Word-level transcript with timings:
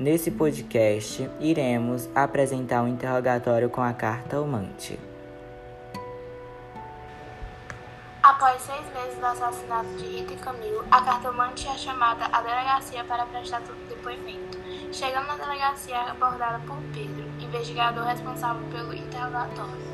Nesse 0.00 0.30
podcast, 0.30 1.30
iremos 1.40 2.08
apresentar 2.14 2.80
um 2.80 2.88
interrogatório 2.88 3.68
com 3.68 3.82
a 3.82 3.92
carta 3.92 4.40
humante. 4.40 4.98
Após 8.22 8.62
seis 8.62 8.80
meses 8.94 9.18
do 9.18 9.26
assassinato 9.26 9.90
de 9.98 10.06
Rita 10.06 10.32
e 10.32 10.36
Camilo, 10.38 10.86
a 10.90 11.02
cartomante 11.02 11.68
é 11.68 11.76
chamada 11.76 12.24
à 12.32 12.40
delegacia 12.40 13.04
para 13.04 13.26
prestar 13.26 13.60
depoimento. 13.90 14.56
Chegando 14.90 15.26
na 15.26 15.36
delegacia, 15.36 15.96
é 15.96 16.10
abordada 16.12 16.60
por 16.66 16.78
Pedro, 16.94 17.26
investigador 17.38 18.04
responsável 18.04 18.66
pelo 18.70 18.94
interrogatório. 18.94 19.90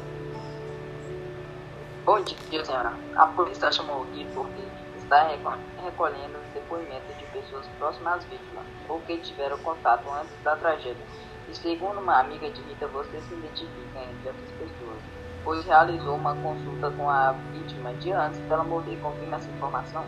Bom 2.04 2.20
dia, 2.22 2.64
senhora. 2.64 2.92
A 3.16 3.26
polícia 3.26 3.72
chamou 3.72 4.04
aqui 4.04 4.24
porque 4.32 4.62
está 5.06 5.58
recolhendo 5.82 6.38
depoimentos 6.52 7.16
de 7.16 7.24
pessoas 7.26 7.66
próximas 7.78 8.18
às 8.18 8.24
vítimas 8.24 8.64
ou 8.88 9.00
que 9.00 9.16
tiveram 9.18 9.56
contato 9.58 10.08
antes 10.10 10.32
da 10.42 10.56
tragédia. 10.56 11.04
E 11.48 11.54
segundo 11.54 12.00
uma 12.00 12.20
amiga 12.20 12.50
de 12.50 12.60
Rita, 12.62 12.86
você 12.88 13.20
se 13.20 13.34
identifica 13.34 14.00
entre 14.00 14.28
essas 14.28 14.50
pessoas, 14.58 14.98
pois 15.44 15.64
realizou 15.64 16.16
uma 16.16 16.34
consulta 16.34 16.90
com 16.90 17.08
a 17.08 17.32
vítima 17.52 17.94
de 17.94 18.12
antes 18.12 18.40
dela 18.40 18.64
morrer. 18.64 18.96
Confirma 19.00 19.36
essa 19.36 19.48
informação? 19.48 20.04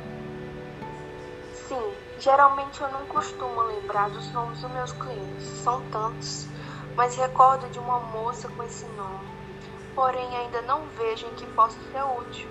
Sim, 1.52 1.92
geralmente 2.18 2.80
eu 2.80 2.90
não 2.90 3.06
costumo 3.06 3.62
lembrar 3.62 4.10
dos 4.10 4.32
nomes 4.32 4.60
dos 4.60 4.70
meus 4.72 4.92
clientes, 4.92 5.46
são 5.62 5.80
tantos, 5.90 6.48
mas 6.96 7.16
recordo 7.16 7.68
de 7.70 7.78
uma 7.78 8.00
moça 8.00 8.48
com 8.48 8.64
esse 8.64 8.84
nome 8.96 9.38
porém 9.98 10.36
ainda 10.36 10.62
não 10.62 10.82
vejo 10.96 11.26
em 11.26 11.34
que 11.34 11.44
possa 11.54 11.76
ser 11.90 12.04
útil. 12.04 12.48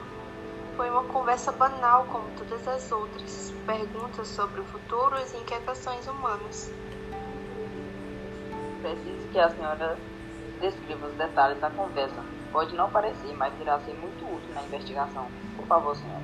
Foi 0.78 0.90
uma 0.90 1.04
conversa 1.06 1.52
banal 1.52 2.06
como 2.06 2.30
todas 2.38 2.66
as 2.68 2.92
outras, 2.92 3.52
perguntas 3.66 4.28
sobre 4.30 4.62
o 4.62 4.66
futuro 4.66 5.18
e 5.18 5.42
inquietações 5.42 6.08
humanas. 6.08 6.72
Preciso 8.82 9.28
que 9.30 9.40
a 9.40 9.50
senhora 9.50 9.98
descreva 10.62 11.08
os 11.08 11.16
detalhes 11.16 11.60
da 11.60 11.70
conversa. 11.70 12.24
Pode 12.52 12.76
não 12.76 12.90
parecer, 12.90 13.36
mas 13.36 13.60
irá 13.60 13.80
ser 13.80 13.94
muito 13.96 14.24
útil 14.24 14.54
na 14.54 14.64
investigação. 14.64 15.28
Por 15.58 15.66
favor, 15.66 15.96
senhora. 15.96 16.22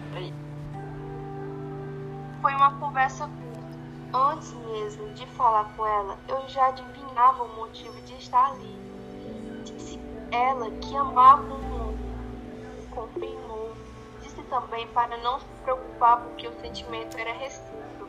Foi 2.42 2.54
uma 2.54 2.80
conversa 2.80 3.28
curta. 3.28 4.34
Antes 4.34 4.54
mesmo 4.54 5.14
de 5.16 5.26
falar 5.32 5.66
com 5.76 5.86
ela, 5.86 6.18
eu 6.30 6.48
já 6.48 6.68
adivinhava 6.68 7.44
o 7.44 7.56
motivo 7.56 8.00
de 8.02 8.14
estar 8.14 8.52
ali 8.52 8.84
ela, 10.34 10.72
que 10.72 10.96
amava 10.96 11.44
o 11.44 11.76
homem, 11.76 11.98
confirmou. 12.90 13.73
Também 14.54 14.86
para 14.90 15.18
não 15.18 15.40
se 15.40 15.48
preocupar 15.64 16.22
porque 16.22 16.48
o 16.48 16.54
sentimento 16.62 17.18
era 17.18 17.34
recíproco. 17.34 18.08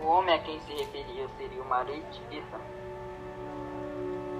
O 0.00 0.06
homem 0.06 0.32
a 0.32 0.38
quem 0.38 0.60
se 0.60 0.72
referia 0.74 1.28
seria 1.36 1.60
o 1.60 1.68
marido 1.68 2.08
de 2.12 2.20
Rita? 2.36 2.60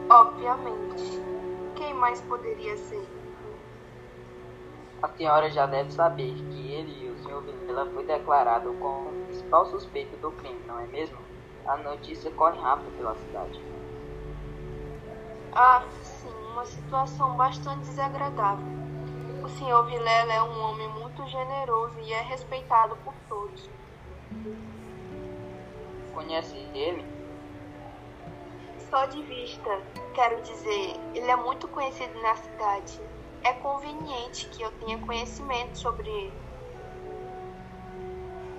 Obviamente. 0.08 1.20
Quem 1.74 1.92
mais 1.94 2.20
poderia 2.20 2.76
ser? 2.76 3.04
A 5.02 5.08
senhora 5.08 5.50
já 5.50 5.66
deve 5.66 5.90
saber 5.90 6.32
que 6.32 6.72
ele 6.72 7.04
e 7.04 7.10
o 7.10 7.18
Sr. 7.24 7.40
Vilela 7.40 7.90
foi 7.90 8.04
declarado 8.04 8.72
como 8.74 9.08
o 9.10 9.24
principal 9.26 9.66
suspeito 9.66 10.16
do 10.18 10.30
crime, 10.30 10.62
não 10.68 10.78
é 10.78 10.86
mesmo? 10.86 11.18
A 11.66 11.76
notícia 11.76 12.30
corre 12.30 12.56
rápido 12.60 12.96
pela 12.96 13.16
cidade. 13.16 13.60
Ah, 15.52 15.82
sim, 16.04 16.32
uma 16.52 16.64
situação 16.64 17.36
bastante 17.36 17.80
desagradável. 17.80 18.87
O 19.48 19.50
Sr. 19.50 19.82
Vilela 19.86 20.30
é 20.30 20.42
um 20.42 20.60
homem 20.60 20.86
muito 20.90 21.26
generoso 21.26 21.98
e 22.00 22.12
é 22.12 22.20
respeitado 22.20 22.94
por 22.96 23.14
todos. 23.30 23.70
Conhece 26.12 26.54
ele? 26.74 27.02
Só 28.90 29.06
de 29.06 29.22
vista, 29.22 29.80
quero 30.12 30.42
dizer, 30.42 31.00
ele 31.14 31.30
é 31.30 31.36
muito 31.36 31.66
conhecido 31.68 32.20
na 32.20 32.36
cidade. 32.36 33.00
É 33.42 33.54
conveniente 33.54 34.50
que 34.50 34.60
eu 34.60 34.70
tenha 34.72 34.98
conhecimento 34.98 35.78
sobre 35.78 36.10
ele. 36.10 36.38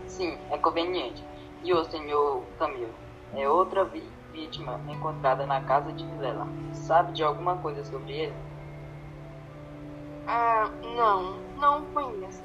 Sim, 0.08 0.40
é 0.50 0.58
conveniente. 0.58 1.24
E 1.64 1.72
o 1.72 1.86
senhor 1.86 2.42
Camilo? 2.58 2.96
É 3.36 3.48
outra 3.48 3.86
vítima 4.34 4.82
encontrada 4.88 5.46
na 5.46 5.62
casa 5.62 5.94
de 5.94 6.04
Vilela. 6.04 6.48
Sabe 6.74 7.14
de 7.14 7.22
alguma 7.22 7.58
coisa 7.58 7.86
sobre 7.86 8.12
ele? 8.12 8.34
Ah, 10.32 10.70
não, 10.96 11.40
não 11.58 11.86
conheço. 11.86 12.44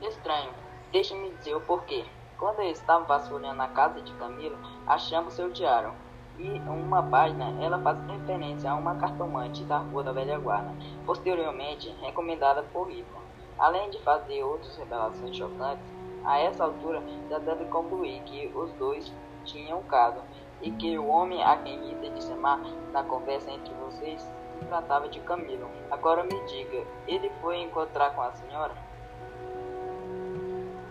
Estranho. 0.00 0.52
Deixe-me 0.92 1.32
dizer 1.32 1.56
o 1.56 1.60
porquê. 1.60 2.04
Quando 2.38 2.60
eu 2.60 2.70
estava 2.70 3.04
vasculhando 3.04 3.60
a 3.60 3.66
casa 3.66 4.00
de 4.00 4.12
Camilo, 4.12 4.56
achamos 4.86 5.34
seu 5.34 5.50
diário. 5.50 5.92
E 6.38 6.60
uma 6.60 7.02
página, 7.02 7.60
ela 7.60 7.80
faz 7.80 7.98
referência 8.06 8.70
a 8.70 8.76
uma 8.76 8.94
cartomante 8.94 9.64
da 9.64 9.78
Rua 9.78 10.04
da 10.04 10.12
Velha 10.12 10.38
Guarda, 10.38 10.72
posteriormente 11.04 11.92
recomendada 12.00 12.62
por 12.72 12.88
Rita. 12.88 13.18
Além 13.58 13.90
de 13.90 14.00
fazer 14.02 14.44
outras 14.44 14.76
revelações 14.76 15.36
chocantes, 15.36 15.84
a 16.24 16.38
essa 16.38 16.62
altura 16.62 17.02
já 17.28 17.40
deve 17.40 17.64
concluir 17.64 18.22
que 18.22 18.46
os 18.54 18.70
dois 18.74 19.12
tinham 19.44 19.82
caso 19.82 20.20
e 20.62 20.70
que 20.70 20.96
o 20.96 21.08
homem 21.08 21.42
a 21.42 21.56
quem 21.56 21.80
Rita 21.84 22.10
disse 22.10 22.32
amar 22.32 22.60
na 22.92 23.02
conversa 23.02 23.50
entre 23.50 23.74
vocês 23.74 24.24
se 24.58 24.64
tratava 24.66 25.08
de 25.08 25.20
Camilo. 25.20 25.70
Agora 25.90 26.24
me 26.24 26.40
diga, 26.46 26.86
ele 27.06 27.30
foi 27.40 27.58
encontrar 27.58 28.10
com 28.14 28.22
a 28.22 28.32
senhora? 28.32 28.74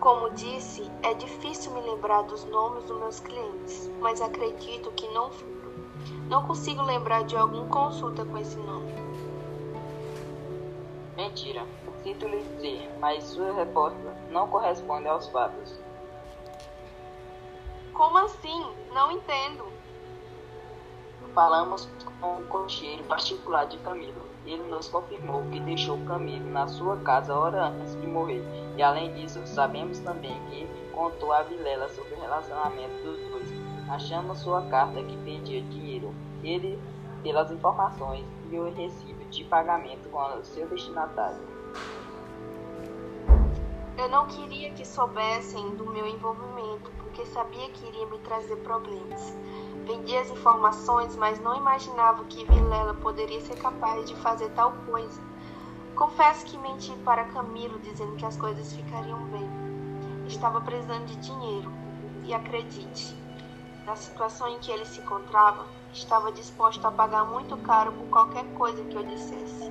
Como 0.00 0.30
disse, 0.30 0.90
é 1.02 1.14
difícil 1.14 1.72
me 1.72 1.80
lembrar 1.80 2.22
dos 2.22 2.44
nomes 2.44 2.84
dos 2.84 2.98
meus 2.98 3.20
clientes, 3.20 3.90
mas 4.00 4.20
acredito 4.20 4.90
que 4.92 5.08
não 5.08 5.30
foram. 5.30 5.56
Não 6.28 6.46
consigo 6.46 6.82
lembrar 6.82 7.24
de 7.24 7.36
alguma 7.36 7.66
consulta 7.66 8.24
com 8.24 8.38
esse 8.38 8.56
nome. 8.56 8.92
Mentira. 11.16 11.66
Sinto 12.02 12.28
lhe 12.28 12.40
dizer, 12.40 12.88
mas 13.00 13.24
sua 13.24 13.52
resposta 13.52 14.16
não 14.30 14.46
corresponde 14.48 15.08
aos 15.08 15.28
fatos. 15.28 15.76
Como 17.92 18.18
assim? 18.18 18.64
Não 18.92 19.10
entendo. 19.10 19.75
Falamos 21.36 21.86
com 22.18 22.38
o 22.38 22.46
cocheiro 22.46 23.04
particular 23.04 23.66
de 23.66 23.76
Camilo. 23.80 24.22
Ele 24.46 24.62
nos 24.70 24.88
confirmou 24.88 25.42
que 25.52 25.60
deixou 25.60 25.98
Camilo 26.06 26.50
na 26.50 26.66
sua 26.66 26.96
casa 26.96 27.34
hora 27.34 27.66
antes 27.66 27.94
de 28.00 28.06
morrer. 28.06 28.42
E 28.74 28.82
além 28.82 29.12
disso, 29.12 29.46
sabemos 29.46 29.98
também 29.98 30.32
que 30.48 30.66
contou 30.94 31.34
a 31.34 31.42
Vilela 31.42 31.90
sobre 31.90 32.14
o 32.14 32.20
relacionamento 32.22 33.02
dos 33.02 33.18
dois. 33.28 33.52
Achamos 33.86 34.38
sua 34.38 34.62
carta 34.62 35.02
que 35.02 35.16
pedia 35.18 35.60
dinheiro. 35.60 36.14
Ele, 36.42 36.78
pelas 37.22 37.50
informações, 37.50 38.24
e 38.50 38.58
o 38.58 38.72
recibo 38.74 39.22
de 39.26 39.44
pagamento 39.44 40.08
com 40.08 40.38
o 40.38 40.42
seu 40.42 40.66
destinatário. 40.68 41.55
Eu 44.06 44.10
não 44.10 44.26
queria 44.28 44.70
que 44.70 44.86
soubessem 44.86 45.74
do 45.74 45.84
meu 45.84 46.06
envolvimento 46.06 46.92
porque 46.92 47.26
sabia 47.26 47.68
que 47.70 47.88
iria 47.88 48.06
me 48.06 48.20
trazer 48.20 48.54
problemas. 48.58 49.34
Vendi 49.84 50.16
as 50.16 50.30
informações, 50.30 51.16
mas 51.16 51.40
não 51.40 51.56
imaginava 51.56 52.22
que 52.26 52.44
Vilela 52.44 52.94
poderia 52.94 53.40
ser 53.40 53.56
capaz 53.56 54.08
de 54.08 54.14
fazer 54.14 54.48
tal 54.50 54.70
coisa. 54.88 55.20
Confesso 55.96 56.46
que 56.46 56.56
menti 56.56 56.92
para 57.04 57.24
Camilo 57.24 57.80
dizendo 57.80 58.14
que 58.14 58.24
as 58.24 58.36
coisas 58.36 58.72
ficariam 58.74 59.24
bem. 59.24 59.50
Estava 60.28 60.60
precisando 60.60 61.06
de 61.06 61.16
dinheiro. 61.16 61.72
E 62.22 62.32
acredite, 62.32 63.12
na 63.84 63.96
situação 63.96 64.46
em 64.46 64.60
que 64.60 64.70
ele 64.70 64.84
se 64.86 65.00
encontrava, 65.00 65.66
estava 65.92 66.30
disposto 66.30 66.86
a 66.86 66.92
pagar 66.92 67.24
muito 67.24 67.56
caro 67.56 67.90
por 67.90 68.06
qualquer 68.06 68.44
coisa 68.54 68.84
que 68.84 68.96
eu 68.96 69.02
dissesse. 69.02 69.68